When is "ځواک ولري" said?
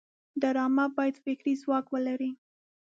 1.61-2.31